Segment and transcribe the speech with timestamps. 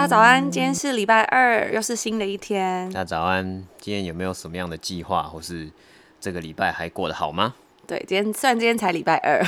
[0.00, 2.90] 大家早安，今天是礼拜二，又是新的一天。
[2.90, 3.44] 大家早安，
[3.78, 5.70] 今天有没有什么样的计划，或是
[6.18, 7.52] 这个礼拜还过得好吗？
[7.86, 9.44] 对，今天虽然今天才礼拜二，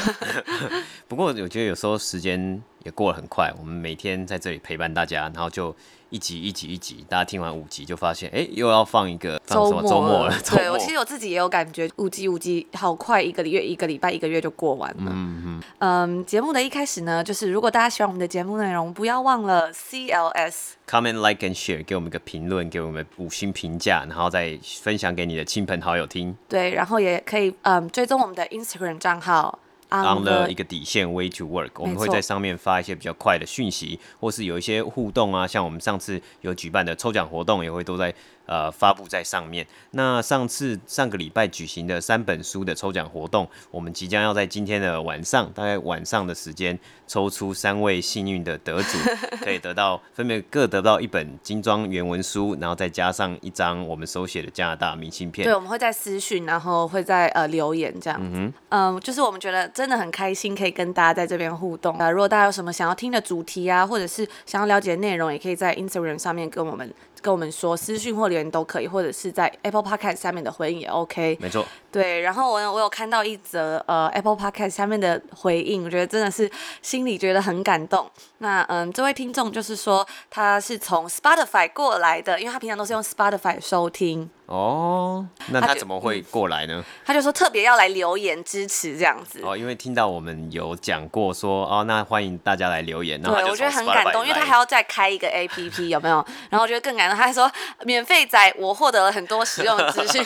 [1.09, 3.53] 不过我觉得有时候时间也过得很快。
[3.59, 5.75] 我们每天在这里陪伴大家，然后就。
[6.13, 10.35] 一集一集一集，大家听完五集就发现，哎、欸，又要放一个放什么周末了。
[10.55, 15.11] 对，我其实我自己也有感觉，五集五集好快，一个月一个礼拜一个月就过完了。
[15.11, 16.27] 嗯嗯。
[16.27, 26.37] 节目的一开始呢，就是如果大家喜欢我们的节目内容，不要忘了 CLS comment like and share，给我们一个评论，给我们五星评价，然后再分享给你的亲朋好友听。
[26.47, 29.59] 对，然后也可以嗯追踪我们的 Instagram 账号。
[29.93, 38.15] On the 一个底线 way to work，我们会在上面发一些比较快的讯息，或是有一些互动啊，像我们上次有举办的抽奖活动，也会都在。
[38.47, 39.67] 呃，发布在上面。
[39.93, 48.99] 那上次上个礼拜举行的三本书的抽奖活动，我们即将要在今天的晚上，大概晚上的时间，抽出三位幸运的得主，
[49.43, 55.45] 可以得到分别各得到一本精装原文书，然后再加上一张我们手写的加拿大明信片。
[55.45, 58.19] 对，我们会在私讯，然后会在呃留言这样。
[58.23, 61.97] 嗯，嗯、呃，就是我们觉得真的很开心，可以跟大家在这边互动。
[61.99, 66.93] 呃，如果大家有什么想要听的主题啊，或者是想要了解的内容，也可以在 Instagram 上面跟我们。
[67.23, 71.39] 跟我们说私讯或留言都可以，或者是在 Apple Podcast 下面的回应也 OK。
[71.41, 71.65] 没错。
[71.91, 76.50] 对，然后我我有看到一则呃 Apple Podcast 下面的回应，我觉得真的是
[76.83, 78.11] 心里觉得很感动。
[78.39, 84.28] 那嗯，这位听众就是说他是从 Spotify 过来的，因为他平常都是用 Spotify 收听。
[84.53, 86.75] 哦，那他怎么会过来呢？
[86.75, 89.41] 他就，嗯、他就说特别要来留言支持这样子。
[89.43, 93.21] 哦，因为听到我们有讲过说哦，那欢迎大家来留言。
[93.22, 96.22] 对，我觉得很感动，因为他还要再开一个 APP 有没有？
[96.50, 97.50] 然后我觉得更感动，他还说
[97.84, 100.22] 免费仔，我获得了很多实用的资讯。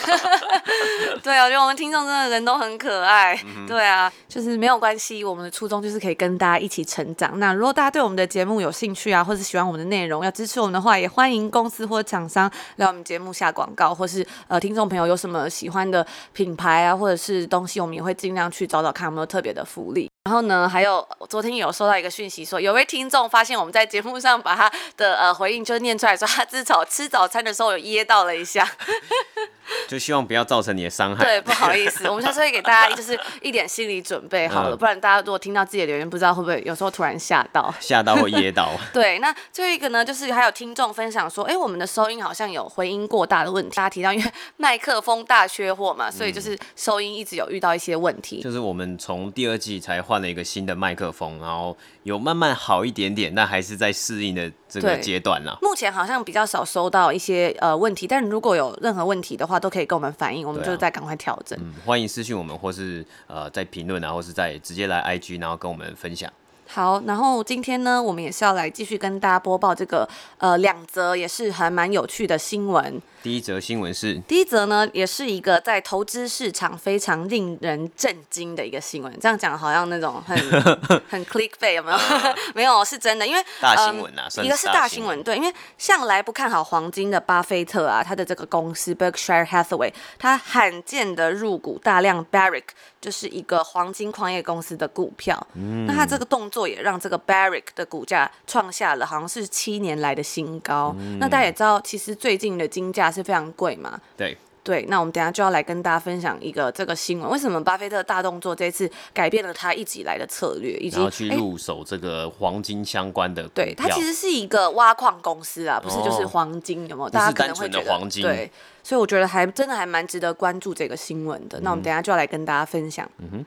[1.23, 3.41] 对啊，我觉得我们听众真的人都很可爱。
[3.45, 7.39] 嗯、对啊，就是没有关系，我们的初衷就是可以跟大家一起成长。
[7.39, 14.16] 那如果大家对我们的节目有兴趣啊，或者喜欢我们的内容，要支持我们的话，也欢迎公司或厂商来我们节目下广告，或是。
[14.17, 20.11] 是呃，听众朋友有什么喜欢的品牌啊，或者是东西，我们也会尽量去找找看有没有特别的福利。
[20.25, 28.69] 然后呢，还有昨天有收到一个讯息说，有位听众发现我们在节目上把他的呃回应就念出来说，他吃早吃早餐的时候有噎到了一下。
[29.89, 31.25] 就希望不要造成你的伤害。
[31.25, 38.71] 对，不好意思，我们下次会给大家就是一点心理准备好了，嗯、不然大家如果听到自己的留言，不知道会不会有时候突然吓到，吓到或噎到。
[38.93, 43.77] 对，那最后一个呢，就是还有听众分享说，哎、欸，我们的收音好像有回音过大的问题。
[43.77, 48.41] 大家提到因为麦克风大缺货嘛，所以就是收音一直有遇到一些问题。
[48.41, 55.57] 嗯、就是我们从第二季才换了一个新的麦克风，然后有慢慢好一点点，但还是在适应的这个阶段啦。
[55.63, 61.59] 目前好像比较少收到一些呃问题，但如果有任何问题的话，都可以跟我们反映，我们就再赶快调整。
[61.59, 66.33] 啊嗯、欢迎私信我们，或是呃在评论啊，或是在直接来 IG，然后跟我们分享。
[66.69, 73.01] 好，然后今天呢，我们也是要来继续跟大家播报这个呃两则也是还蛮有趣的新闻。
[73.23, 79.13] 第一则新闻是，第一则呢，也是一个在投资市场非常令人震惊的一个新闻。
[79.21, 80.37] 这样讲好像那种很
[81.09, 81.99] 很 clickbait 有没有？
[82.55, 92.67] 没有，是真的，因为大新闻啊，呃、一个是大新闻，对，因为向来不看好黄金的巴菲特啊，他的这个公司 Berkshire Hathaway，他罕见的入股大量 Barrick，
[93.01, 95.45] 就是一个黄金矿业公司的股票。
[95.55, 96.56] 嗯，那他这个动作。
[96.65, 100.95] 也让这个 Barrick 的股价创下了好像是七年来的新高。
[101.01, 104.01] 嗯、那大家也知道，其实最近的金价是非常贵嘛。
[104.17, 113.47] 对对，那我们等下就要来跟大家分享一个这个新闻：为什么巴菲特大动作这次改变了他一直以来的策略，以及去入手这个黄金相关的？
[113.55, 117.09] 对，它其实是一个挖矿公司啊，不是就是黄金，哦、有没有？
[117.09, 118.25] 大家可能会觉得黄金。
[118.25, 118.51] 对，
[118.83, 121.61] 所以我觉得还真的还蛮值得关注这个新闻的。
[121.61, 123.09] 嗯、那我们等下就要来跟大家分享。
[123.19, 123.47] 嗯哼，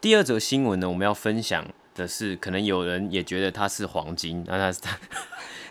[0.00, 1.64] 第二则新闻呢，我们要分享。
[1.96, 4.98] 的是，可能有人也觉得它是黄金，那它是它，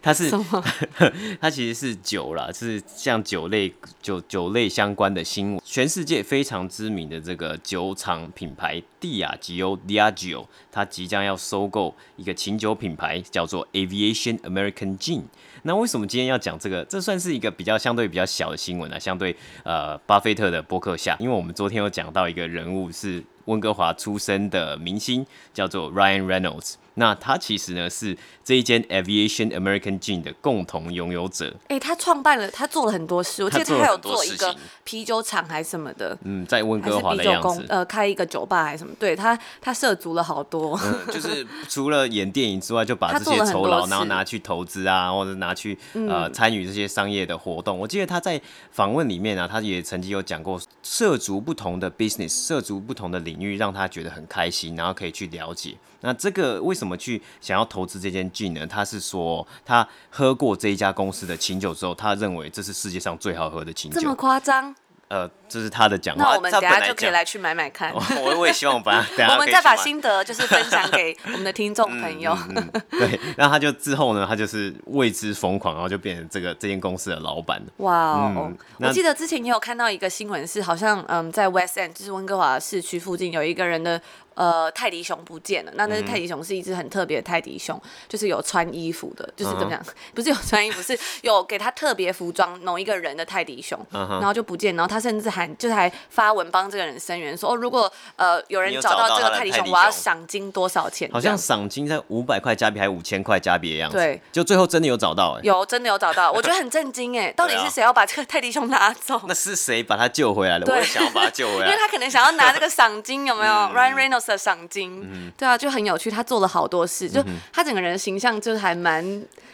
[0.02, 0.64] 它是么
[1.40, 5.62] 它其实是酒啦，是像酒类酒酒类相关的新闻。
[5.64, 15.24] 全世界非常知名的这个酒厂品牌蒂亚吉欧 Diageo，它即将要收购一个琴酒品牌，叫做 Aviation American Gin。
[15.66, 16.86] 那为什么今天要讲这个？
[16.86, 23.24] 这算是一个比较相对比较小的新闻啊，相对呃巴菲特的博客下，因为我们昨天有讲到一个人物是。
[23.46, 25.24] 温哥华出生的明星
[25.54, 31.54] 叫做 Ryan Reynolds，那他其实呢是这一间 Aviation American Gin 的共同拥有者。
[31.68, 36.18] 哎、欸，他创办了，他做了很多事，我记得他还有做一个啤酒厂还是什么的。
[36.24, 37.66] 嗯，在温哥华的样子。
[37.70, 38.94] 呃，开一个酒吧还是什么？
[39.00, 40.80] 对他，他涉足了好多。
[40.84, 47.78] 嗯，就是除了演电影之外，就把这些酬劳然后拿去投资啊，或者拿去呃参与这些商业的活动。
[47.78, 48.40] 嗯、我记得他在
[48.72, 55.76] 访问里面啊，他也曾经有讲过，涉足不同的 business，涉足不同的领域，让他觉得很开心，然后可以去了解。
[56.02, 58.68] 那这个为什么去想要投资这间 gin 呢？
[58.68, 64.02] 他是说他喝过这一家公司的琴酒之后，他认为这是世界上最好喝的琴酒。
[64.02, 64.76] 这么夸张？
[65.08, 66.24] 呃，这是他的讲话。
[66.24, 67.94] 那我们等下就可以来去买买看。
[67.94, 69.34] 我我也希望把它 等下。
[69.36, 72.36] 我们再把心得就是分享给我们的听众朋友。
[72.50, 77.62] 嗯嗯嗯、对，然后他就之后呢，他就是为之疯狂，然后就变成这个这间公司的老板。
[77.78, 84.02] 哇、wow, 嗯，我记得之前也有看到一个新闻，是好像嗯，在 West End，就是温哥华市区附近有一个人的。
[84.36, 85.72] 呃，泰迪熊不见了。
[85.76, 90.14] 那那只泰迪熊是一只很特别的泰迪熊，就是有穿衣服的，就是怎么样？Uh -huh.
[90.14, 94.10] 不是有穿衣服，是有给他特别服装，某一个人的泰迪熊，uh -huh.
[94.20, 94.76] 然后就不见。
[94.76, 101.10] 然后他甚至还就是还发文帮这个人声援，说哦，如果呃有人找到这个泰迪熊，迪熊我要赏金多少钱？
[101.12, 103.98] 好像赏金在五百块加币还是五千块加币的样子。
[103.98, 109.22] 对，就最后真的有找到哎、欸，有真的有找到， 我觉得很震惊哎，到底是谁要把这个泰迪熊拿走？
[109.28, 110.66] 那是谁把他救回来的？
[110.72, 115.02] 我也想要把他救回来， 因为他可能想要拿这个赏金，有没有、嗯、？Ryan Reynolds 的赏金。
[115.04, 116.10] 嗯，对啊，就很有趣。
[116.10, 119.04] 他做了好多事，就他整个人的形象就是还蛮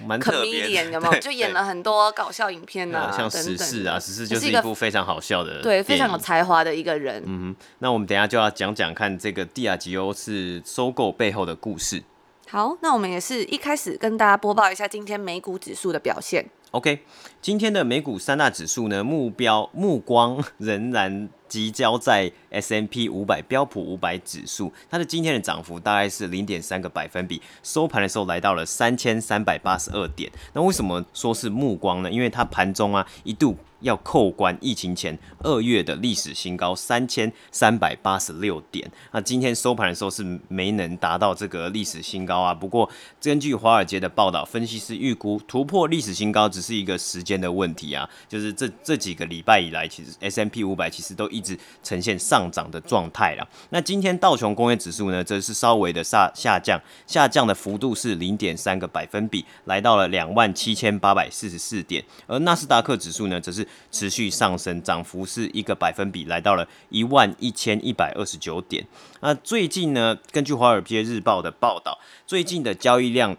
[0.06, 1.20] 蛮 comedian 有没 有？
[1.20, 7.24] 就演了很多搞笑影片啊，像时事啊，时事就是一部非常好笑的，对，非常有才华的一个人。
[7.26, 12.04] 嗯哼，那我们等一下就要讲讲看这个蒂亚吉欧是收购背后的故事。
[12.50, 16.46] 好，那我们也是一开始跟大家播报一下今天美股指数的表现。
[16.72, 17.00] OK，
[17.42, 21.30] 今天的美股三大指数呢，目标目光 仍然。
[21.52, 30.32] 聚焦在 S M P 五百标普五百指数，它的今天的涨幅大概是零点三个百分比，收盘的时候来到了三千三百八十二点。
[30.54, 32.10] 那为什么说是目光呢？
[32.10, 33.58] 因为它盘中啊一度。
[33.82, 42.54] 要扣关疫情前二月的历史新高三千三百八十六点，那今天收盘的时候是没能达到这个历史新高啊。
[42.54, 42.90] 不过
[43.22, 48.10] 根据华尔街的报道，分析师预估突破历史新高只是一个时间的问题啊。
[48.28, 53.48] 就是这这几个礼拜以来，其实 S M P 五百其实都一直呈现上涨的状态了。
[53.70, 62.04] 那今天道琼工业指数呢，则是稍微的下下降，下降的幅度是零点三个百分比，来到了两万七千八百四十四点。
[62.28, 68.86] 而纳斯达克指数呢，则是持续上升，涨幅是一个百分比，来到了一万一千一百二十九点。
[69.22, 73.36] 那最近呢，根据《华尔街日报》的报道，最近的交易量，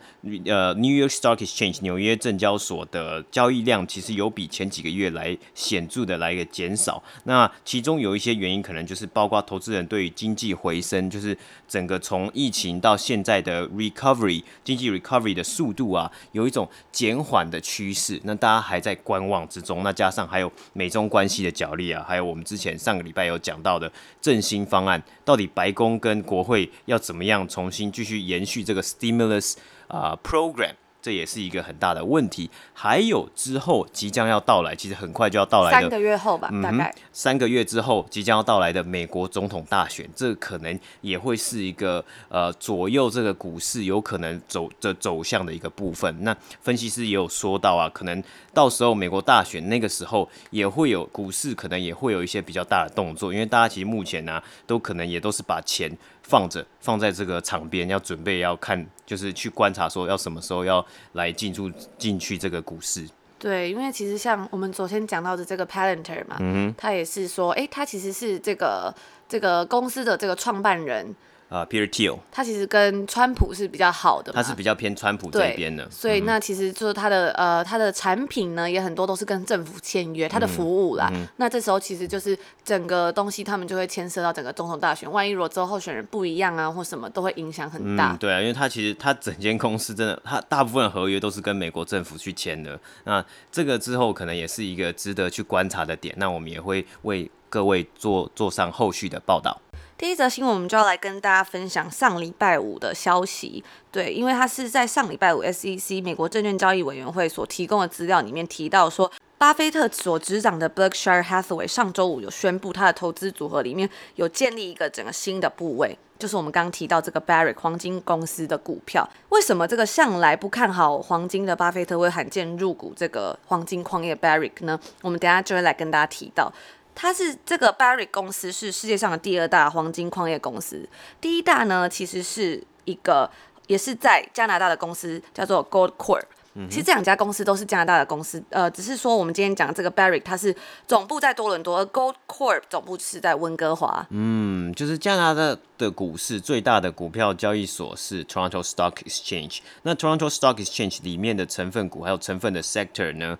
[0.47, 7.03] 呃，New York Stock Exchange 纽约证交所的交易量，其实有比前几个月来显著的来一个减少。
[7.25, 11.37] 那其中有一些原因，可能就是包括投资人对于经济回升，就是
[11.67, 18.21] 整个从疫情到现在的 recovery 经济 recovery 的速度啊，有一种减缓的趋势。
[18.23, 19.83] 那大家还在观望之中。
[19.83, 23.91] 那加上还有美中关系的角力啊，还有我们之前上个礼拜有讲到的
[24.21, 29.57] 振兴方案，到底白宫跟国会要怎么样重新继续延续这个 stimulus
[29.89, 30.75] 啊、program？
[31.03, 32.49] 这也是一个很大的问题。
[32.73, 46.17] 还有之后即将要到来，其实很快就要到来的，三个月后吧，嗯、大概三个月之后即将要到来的美国总统大选，这可能也会是一个呃左右这个股市有可能走的走向的一个部分。
[46.23, 48.23] 那分析师也有说到啊，可能
[48.55, 55.91] 到时候美国大选那个时候也会有股市，可能也会有一些比较大的动作，因为大家其实目前呢、啊，都可能也都是把钱。
[56.23, 63.09] 放着，放在这个场边，要准备要看，就是去观察，说要什么时候要来进入进去这个股市。
[63.39, 68.95] 对，因为其实像我们昨天讲到的这个 Palantir 嘛，嗯，他也是说，哎，他其实是这个
[69.29, 71.15] 这个公司的这个创办人。
[71.53, 81.21] 啊、uh,，Peter Thiel，他其实跟川普是比较好的，他是比较偏川普这边的，所以那其实就是他的、嗯、呃他的产品呢也很多都是跟政府签约，他的服务啦、嗯。
[81.23, 88.17] 嗯，那这时候其实就是整个东西他们就会牵涉到整个总统大选，万一如果之后候选人不一样啊或什么，都会影响很大、嗯。
[88.17, 99.61] 对啊，因为他其实他整间公司真的，他大部分合约都是跟美国政府去签的，那这个之后可能也是一个值得去观察的点，那我们也会为各位做做上后续的报道。
[100.03, 103.63] 第一则新闻，我们就要来跟大家分享上礼拜五的消息。
[103.93, 119.09] 对，因为它是在上礼拜五 SEC 美国证券交易委员会所提供的资料里面提到说，巴菲特所执掌的 Berkshire Hathaway 上周五有宣布，他的投资组合里面有建立一个整个新的部位，就是我们刚刚提到这个 Barrick 黄金公司的股票。
[119.29, 124.81] 为什么这个向来不看好黄金的巴菲特会罕见入股这个黄金矿业 Barrick 呢？
[125.03, 126.53] 我们等下就会来跟大家提到。
[126.95, 130.89] 它是这个 Barrick 公司是世界上的第二大黄金矿业公司，
[131.21, 133.31] 第一大呢其实是一个
[133.67, 136.25] 也是在加拿大的公司，叫做 Goldcorp。
[136.69, 140.55] 其实这两家公司都是加拿大的公司，呃，只是说我们今天讲的这个 Barrick，它是
[140.87, 144.07] 总部在多伦多，而 Goldcorp 总部是在温哥华。
[144.11, 149.61] 嗯，就是加拿大的股市最大的股票交易所是 Toronto Stock Exchange。
[149.85, 153.39] 那 Toronto Stock Exchange 里面的成分股还有成分的 sector 呢？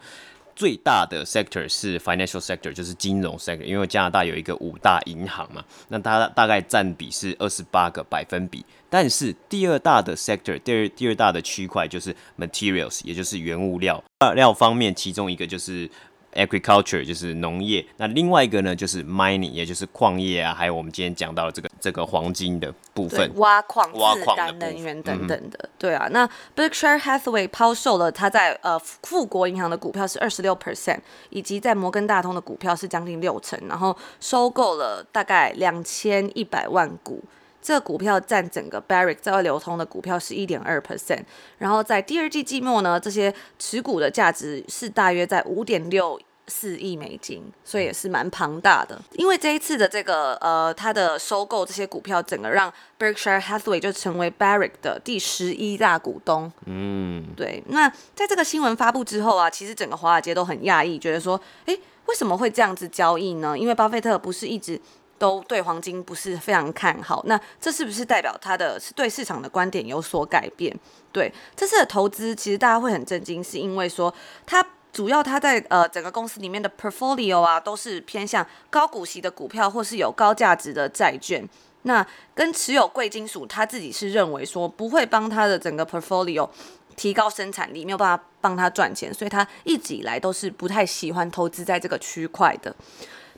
[0.55, 8.65] 最大的 sector 是 financial sector，就是金融 sector，因为加拿大有一个五大银行嘛，那它大概占比是二十八个百分比。
[8.89, 14.03] 但是第二大的 sector，第二第二大的区块就是 materials，也就是原物料。
[14.19, 15.91] 二料方面，其中一个就是。
[16.35, 25.59] Agriculture 就是农业，那另外一个呢就是 mining，也就是矿业啊，还有我们今天讲到的这个这个黄金的部分，挖矿、自然能源等等的。
[25.63, 37.23] 嗯、对啊，那 Berkshire Hathaway 抛售了他在呃富国银行的股票是二十六 percent，以及在摩根大通的股票是将近六成，然后收购了大概两千一百万股，
[37.63, 41.23] 这个股票占整个 Barrick 在外流通的股票是一点二 percent，
[41.59, 49.01] 然后在第二季季末呢，这些持股的价值是大约在五点六四亿美金，所以也是蛮庞大的。
[49.13, 56.53] 因为这一次的这个呃，它的收购这些股票，整个让 Berkshire Hathaway 就成为 Barrick 的第十一大股东。
[56.67, 57.63] 嗯，对。
[57.69, 63.57] 那在这个新闻发布之后啊，其实整个华尔街都很讶异，觉得说，诶，为什么会这样子交易呢？
[63.57, 64.79] 因为巴菲特不是一直
[65.23, 70.77] 都对黄金不是非常看好，那这是不是代表他的是对市场的观点有所改变？
[71.13, 74.13] 对，这次的投资其实大家会很震惊，是因为说
[74.45, 74.67] 他。
[74.93, 81.43] 主要他在呃整个公司里面的 portfolio 啊，都是偏向高股息的股票，或是有高价值的债券。
[81.85, 86.47] 那跟持有贵金属，他自己是认为说不会帮他的整个 portfolio
[86.95, 92.77] 提高生产力，没有办法帮他赚钱，所以他一直以来都是不太喜欢投资在这个区块的。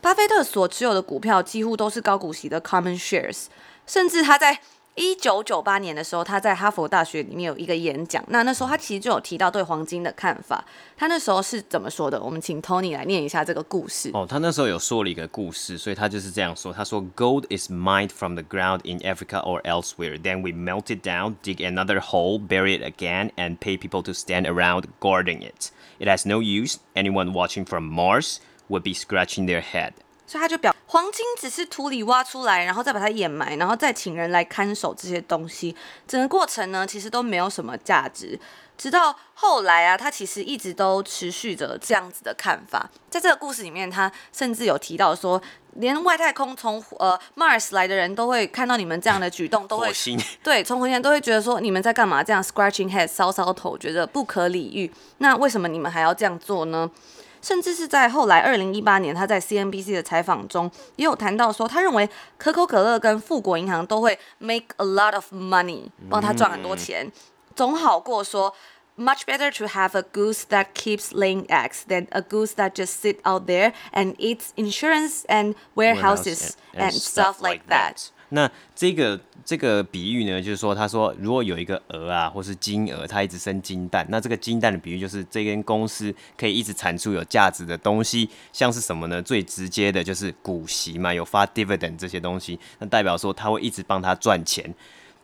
[0.04, 3.46] 巴菲特所持有的股票几乎都是高股息的 common shares，
[3.86, 4.60] 甚至他在。
[4.96, 8.22] 一九九八年的时候，他在哈佛大学里面有一个演讲。
[8.28, 10.66] 那那时候他其实就有提到对黄金的看法。
[10.98, 12.22] 他那时候是怎么说的？
[12.22, 14.12] 我们请 Tony 来念一下这个故事。
[14.14, 20.20] 哦，他那时候有说了一个故事，所以他就是这样说：他说，Gold is mined from the ground in Africa or elsewhere.
[20.22, 24.12] Then we melt it down, dig another hole, bury it again, and pay people to
[24.12, 25.70] stand around guarding it.
[26.00, 26.80] It has no use.
[26.94, 29.93] Anyone watching from Mars Would be scratching their head.
[30.27, 35.77] 所以他就表黄金只是土里挖出来，然后再把它掩埋，然后再请人来看守这些东西。
[36.09, 38.39] 整个过程呢，其实都没有什么价值。
[38.77, 42.91] 直到后来啊，他其实一直都持续着这样子的看法。
[43.09, 45.41] 在这个故事里面，他甚至有提到说，
[45.75, 49.93] 连外太空从呃 Mars 来的人都会看到你们这样的举动，都会
[50.43, 52.25] 对从火星都会觉得说你们在干嘛？
[52.25, 54.91] 这样 scratching head 搔搔头，觉得不可理喻。
[55.19, 56.91] 那为什么你们还要这样做呢？
[57.45, 62.09] 甚至是在后来，二零一八年，他在 CNBC 的采访中也有谈到说，他认为
[62.39, 67.13] 可口可乐跟富国银行都会 make a lot of money，帮他赚很多钱，
[67.55, 68.55] 总好过说
[68.97, 72.95] much better to have a goose that keeps laying eggs than a goose that just
[73.03, 78.09] sit out there and eats insurance and warehouses and stuff like that。
[78.35, 89.23] 那这个这个比喻呢，就是说，他说，如果有一个鹅啊，或是金鹅，它一直生金蛋，那这个金蛋的比喻就是这间公司可以一直产出有价值的东西，像是什么呢？
[89.23, 94.75] 最直接的就是股息嘛，有发 dividend 这些东西，那代表说它会一直帮他赚钱。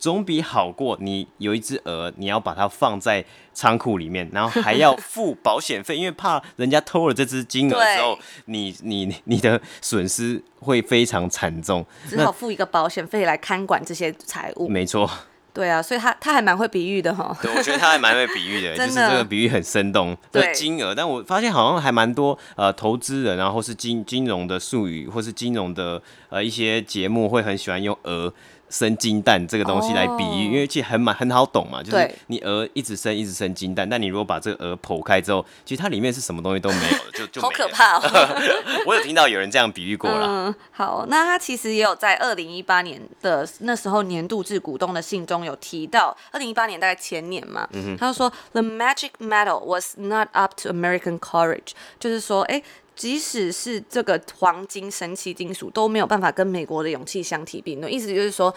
[0.00, 14.66] 总比好过你有一只鹅，你要把它放在仓库里面，然后还要付保险费，因为怕人家偷了这只金鹅之后，你你 你的损失会非常惨重，只好付一个保险费来看管这些财物。
[14.66, 15.08] 没错，
[15.52, 17.36] 对啊，所以他他还蛮会比喻的哈。
[17.42, 20.16] 对，我觉得他还蛮会比喻的， 就是这个比喻很生动。
[20.32, 28.32] 对，金额，但我发现好像还蛮多呃投资人，然后是金金融的术语，或是金融的呃一些节目会很喜欢用鹅。
[28.70, 30.52] 生金蛋这个东西来比喻，oh.
[30.52, 38.02] 因为其实很蛮很好懂嘛，就是你鹅一直生一直生金蛋，但你如果把这个鹅剖开之后，其实它里面是什么东西都没有的，就就好可怕哦。
[38.86, 40.26] 我有听到有人这样比喻过了。
[40.26, 52.62] 嗯，好，那他其实也有在二零一八年的那时候年度致股东的信中有提到，二零一八年大概前年嘛，嗯、他就说 The magic metal was not up to American courage，就是说，哎。
[53.00, 58.54] 即使是这个黄金神奇金属都没有办法跟美国的勇气相提并论，意思就是说，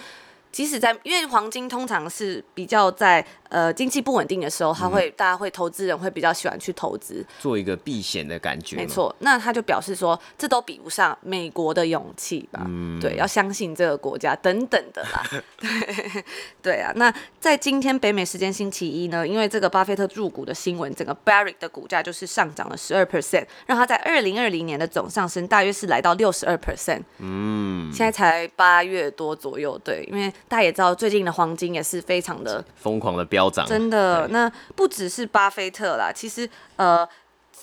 [0.54, 3.26] 即使在因为黄金通常是比较在。
[3.54, 8.78] 呃，经济不稳定的时候，他会、嗯、大家会投资人会比较喜欢去投资，做一个避险的感觉。
[8.78, 12.64] 没错，那他就表示说，这都比不上美国的勇气吧？
[12.66, 15.24] 嗯，对，要相信这个国家等等的啦。
[15.62, 16.24] 对，
[16.64, 16.92] 对啊。
[16.96, 27.04] 那在今天北美时间星期一呢，因为这个巴菲特入股的新闻，整个 Barrick 的股价就是上涨了十二 percent，让它在二零二零年的总上升大约是来到六十二 percent。
[27.20, 34.28] 嗯，现在才八月多左右，对，因为大家也知道，最近的黄金也是非常的疯狂的飙涨，真的。
[34.30, 37.08] 那不只是巴菲特啦，其实呃。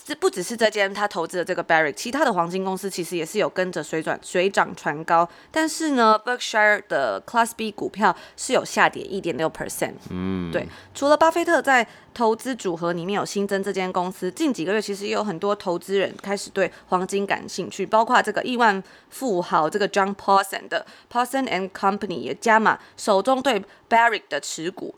[0.05, 9.95] 这不只是这间他投资的这个 Barrick，其他的黄金公司其实也是有跟着水转水涨船高，但是呢，Berkshire 的 Class B 股票是有下跌一点六 percent。
[10.11, 10.67] 嗯，对。
[10.95, 24.95] 除了巴菲特在投资组合里面有新增这间公司，近几个月其实也有很多投资人开始对黄金感兴趣，包括这个亿万富豪这个 John Paulson 的 Paulson and Company 也加码手中对 Barrick 的持股。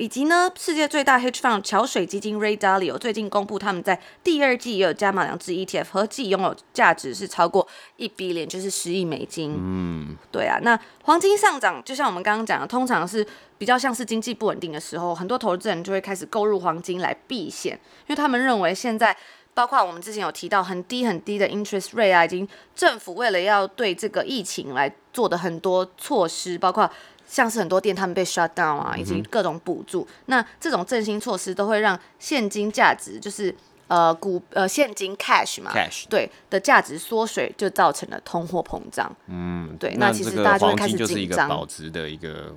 [0.00, 9.54] 以及呢，世界最大 hedge fund 桥水基金 Ray Dalio 最近公布，他们在第二季也有加码两支 ETF，合计拥有价值是超过一 billion，就是十亿美金。
[9.58, 10.58] 嗯，对啊。
[10.62, 13.26] 那黄金上涨，就像我们刚刚讲的，通常是
[13.58, 19.14] 比较像是经济不稳定的时候，很多投资人就会开始购入黄金来避险，因为他们认为现在
[19.52, 26.90] 包括我们之前有提到很低很低的 interest rate 啊，已经政府为了要对这个疫情来做的很多措施，包括。
[27.30, 33.54] 像是很多店他们被 shut down 啊，以及各种补助，嗯、那这种振兴措施都会让现金价值，就是
[33.86, 39.14] 呃股呃现金 cash 嘛，cash 对的价值缩水，就造成了通货膨胀。
[39.28, 41.48] 嗯，对，那其实大家就会开始紧张。
[41.48, 42.52] 保值的一个。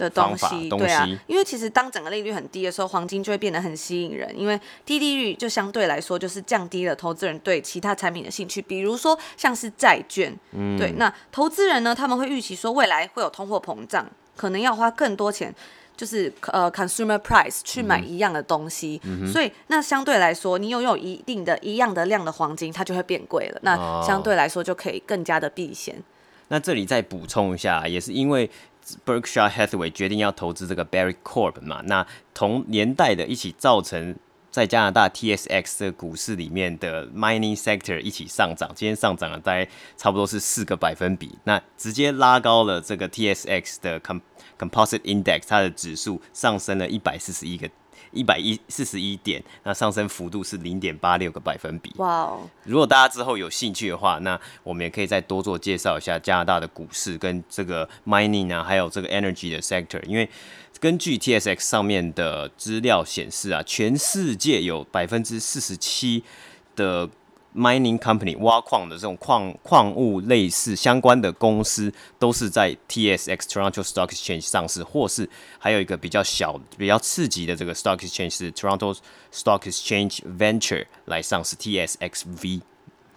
[0.00, 15.54] 的东西，对啊，因为其实当整个利率很低的时候，黄金就会变得很吸引人，因为低利率就相对来说就是降低了投资人对其他产品的兴趣，比如说像是债券，嗯，对，那投资人呢，他们会预期说未来会有通货膨胀，可能要花更多钱，
[15.96, 25.94] 就是呃 consumer price 去买一样的东西，嗯、所以那相对来说，你拥有一定的一样的量的黄金，它就会变贵了，那相对来说就可以更加的避险。
[25.96, 26.02] 哦、
[26.48, 28.50] 那这里再补充一下，也是因为。
[29.04, 34.16] Berkshire Hathaway 决定要投资这个 Barry Corp 嘛，那同年代的一起造成
[34.50, 44.00] 在加拿大 TSX 的股市里面的 Mining Sector 一起上涨，今天上涨了大概差不多是四个百分比，那直接拉高了这个 TSX 的
[44.58, 47.70] Composite Index 它的指数上升了一百四十一个。
[48.12, 51.92] 一百一四十一点，那上升幅度是零点八六个百分比。
[51.96, 52.48] 哇哦！
[52.64, 60.02] 如果大家之后有兴趣的话，那我们也可以再多做介绍一下加拿大的股市跟这个 mining 啊，还有这个 energy 的 sector。
[60.04, 60.28] 因为
[60.78, 66.24] 根据 TSX 上面的资料显示啊，全世界有百分之四十七
[66.74, 67.08] 的。
[67.54, 78.96] Mining company 挖矿的这种矿矿物类似相关的公司，都是在 TSX Toronto Stock Exchange 上市，或是还有一个比较小、比较刺激的这个 Stock Exchange 是 Toronto
[79.32, 82.60] Stock Exchange Venture 来上市 TSXV。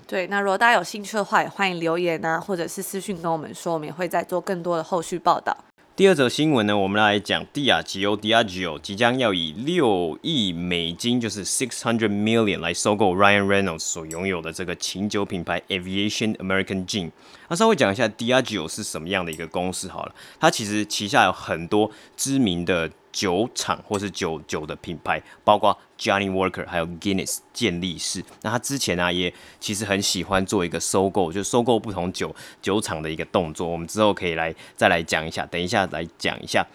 [0.08, 5.56] 对，那如果大家有兴趣的话，也欢迎留言啊，或者是私讯跟我们说，我们也会再做更多的后续报道。
[5.96, 17.12] 第二则新闻呢，我们来讲蒂亚吉欧 Diageo 即将要以六亿美金，就是 six hundred million 来收购 Ryan Reynolds 所拥有的这个琴酒品牌 Aviation American Gin。
[17.48, 22.90] 那稍微讲一下 Diageo 是什么样的一个公司好了，它其实旗下有很多知名的。
[23.14, 28.22] 酒厂或是酒酒的品牌，包括 Johnny Walker 还有 Guinness 健力士。
[28.42, 33.66] 那他之前呢、啊，也其实很喜欢做一个收购，就收购不同酒酒厂的一个动作。
[33.68, 36.66] 我们之后可以来再来讲一下，等一下来讲一下。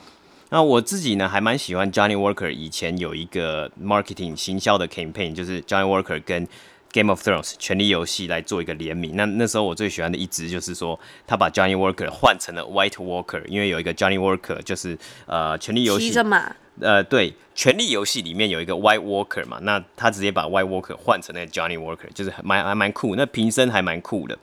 [0.51, 6.49] 那我自己呢，还蛮喜欢 Johnny Walker 以前有一个 marketing 行销的 campaign，就是 Johnny Walker 跟
[6.99, 16.13] Game of Thrones 权力游戏来做一个联名，那那时候我最喜欢的一支就是说，他把 Johnny Walker 换成了 White Walker，因为有一个 Johnny Walker 就是呃权力游戏，
[16.81, 24.37] 呃对，权力游戏里面有一个 White Walker 嘛，那他直接把 White Walker 换成那个 Johnny Walker，就是蛮还蛮酷，那瓶身还蛮酷的。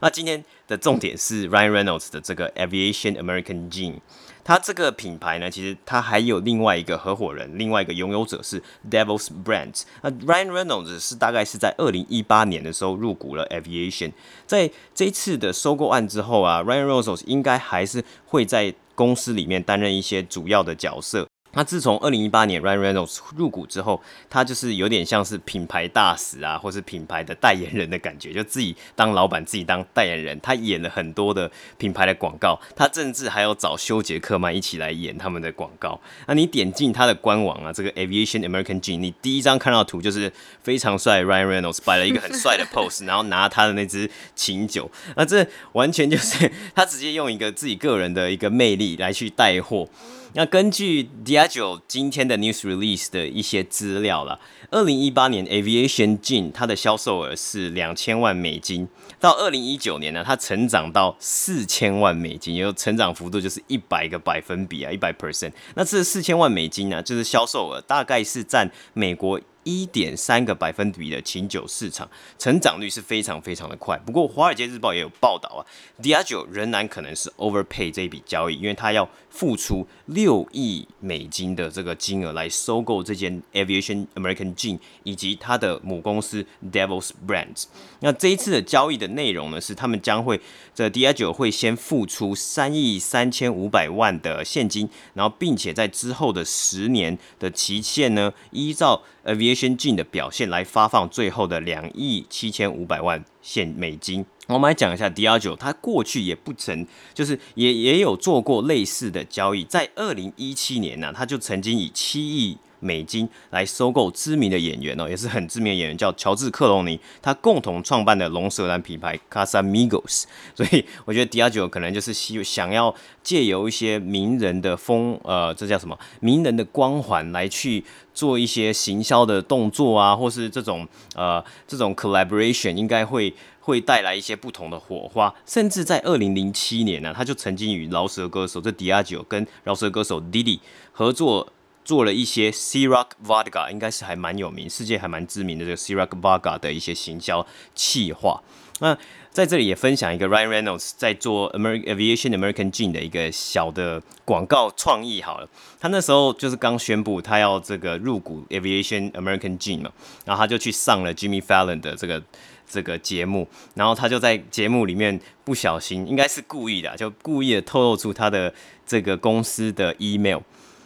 [0.00, 4.00] 那今天的重点是 Ryan Reynolds 的这个 Aviation American Gene。
[4.44, 9.82] 它这个品牌呢，其实它还有另外一个合伙人，另外一个拥有者是 Devils Brands。
[10.00, 14.12] 那 Ryan Reynolds 是大概是在二零一八年的时候入股了 Aviation。
[14.46, 21.28] 在这一次的收购案之后啊，Ryan Reynolds 应该还是会在公司里面担任一些主要的角色。
[21.52, 30.38] 那自从二零一八年 Ryan Reynolds 入股之后，他就是有点像是品牌大使啊，或是品牌的代言人的感觉，就自己当老板，自己当代言人。
[30.40, 35.98] 他演了很多的品牌的广告，他甚至还有找休杰克曼一起来演他们的广告。
[36.26, 40.30] 那你点进他的官网啊，这个 Aviation American Gin，你第一张看到图就是
[40.62, 49.88] 非常帅 Ryan Reynolds 摆了一个很帅的 pose，然后拿他的那支琴酒，那这完全就是他直接用一个自己个人的一个魅力来去带货。
[50.34, 54.38] 那根据 Diageo 今天的 news release 的一些资料啦，
[54.70, 58.86] 二零一八年 Aviation Gin 它的销售额是两千万美金，
[59.18, 65.52] 到二零一九年呢，它成长到四千万美金，也有成长幅度就是一百个百分比啊，一百 percent。
[65.74, 69.40] 那这四千万美金呢，就是销售额大概是占美国。
[69.68, 73.98] 一点三个百分比的琴酒市场，成长率是非常非常的快。
[73.98, 75.60] 不过，《华尔街日报》也有报道啊
[76.02, 87.64] ，Diageo 仍然可能是 overpay 这一笔交易，因为他要付出六亿美金的这个金额来收购这间 Aviation American Gin 以及它的母公司 Devil's Brands。
[88.00, 90.40] 那这一次的交易的内容呢，是他们将会
[90.74, 104.24] 这 Diageo 会先付出三亿三千五百万的现金，然后并且在之后的十年的期限呢，依照 Aviation g 的表现来发放最后的两亿七千五百万现美金。
[104.46, 112.56] 我们来讲一下 DR 九，它过去也不曾，就是也也有做过类似的交易，在二零一七年呢、它，就曾经以七亿。
[112.80, 120.24] 美金来收购知名的演员哦，也是很知名的演员，叫乔治克隆尼，他共同创办的龙舌兰品牌 Casamigos。
[120.54, 125.98] 所以我觉得 Diageo 可能就是希想要借由一些名人的风，呃，这叫什么？
[126.20, 135.34] 名人的光环来去做一些行销的动作啊，或是这种呃这种 collaboration，应该会会带来一些不同的火花。
[135.44, 140.60] 甚至在二零零七年呢、他就曾经与饶舌歌手这 Diageo 跟饶舌歌手 Diddy
[140.92, 141.52] 合作。
[141.88, 148.42] 做了一些 Ciroc Vodka，应该是还蛮有名，世界还蛮知名的这个 Ciroc Vodka 的一些行销企划。
[148.80, 148.94] 那
[149.30, 155.22] 在这里也分享一个 Ryan Reynolds 在做 American Aviation American Gin 的一个小的广告创意。
[155.22, 155.48] 好了，
[155.80, 159.90] 他那时候就是刚宣布他要这个入股 Aviation American Gin 嘛，
[160.26, 162.22] 然后他就去上了 Jimmy Fallon 的这个
[162.68, 168.52] 这个节目，然后他就在节目里面不小心，应该是故意的，就故意的透露出他的
[168.86, 170.40] 这个公司的 email。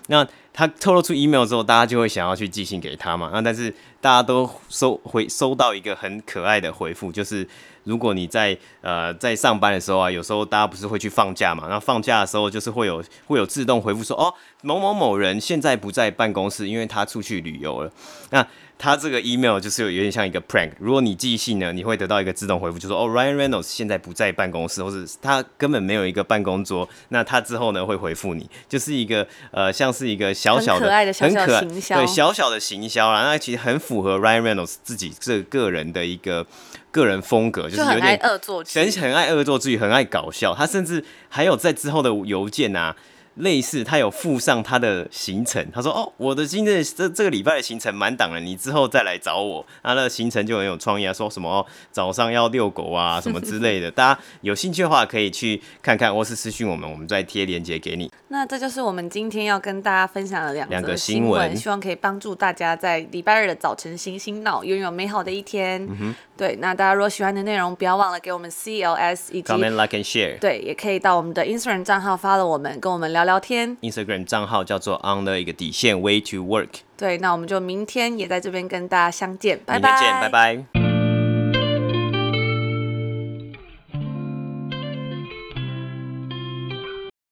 [0.09, 3.31] 那他透露出 email 之后，大家就会想要去寄信给他嘛。
[3.33, 7.47] 那但是大家都收回收到一个很可爱的回复，就是
[7.85, 11.67] 如果你在呃在上班的时候啊，有时候大家不是会去放假嘛？
[11.69, 17.91] 那放假的时候就是会有会有自动回复说，哦，某某某人现在不在办公室，因为他出去旅游了。
[18.31, 18.47] 那
[18.83, 36.45] 他这个 email 就是有有点像一个 prank，如果你寄信呢，你会得到一个自动回复，就说哦，Ryan Reynolds 现在不在办公室，或是他根本没有一个办公桌，那他之后呢会回复你，就是一个呃像是一个小小的很可爱的小小的行销，对小小的行销啦，那其实很符合 Ryan Reynolds 自己这个人的一个
[36.91, 42.97] 个人风格，就是有点恶作剧，很很爱恶作剧，很爱搞笑，他甚至还有在之后的邮件啊。
[43.37, 53.91] 类似他有附上他的行程，他说：“哦，我的今日这这个礼拜的行程满档了，你之后再来找我。”他的行程就很有创意啊，说什么、哦、早上要遛狗啊 什么之类的。
[53.91, 58.11] 大家有兴趣的话可以去看看，或是私讯我们，我们再贴链接给你。
[58.29, 65.83] 那这就是我们今天要跟大家分享的两两个新闻，希望可以帮助大家在礼拜日的早晨醒醒脑，拥有美好的一天。
[65.85, 66.57] 嗯哼，对。
[66.57, 70.39] 那大家如果喜欢的内容，不要忘了给我们 CLS 以及 comment like and share。
[70.39, 73.23] 对，也可以到我们的 Instagram 账号 follow 我们，跟我们聊。
[73.23, 76.81] 聊天，Instagram 账号叫做 On 的一个底线 Way to Work。
[76.99, 79.91] 对，那我们就明天也在这边跟大家相见，拜拜。
[79.91, 81.02] 明天见，拜拜。